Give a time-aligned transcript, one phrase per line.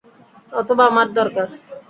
[0.51, 1.47] অথবা আমার দরকার।